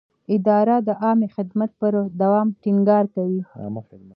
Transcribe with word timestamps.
اداره 0.35 0.75
د 0.87 0.89
عامه 1.03 1.27
خدمت 1.35 1.71
پر 1.79 1.93
دوام 2.21 2.47
ټینګار 2.61 3.05
کوي. 3.15 3.41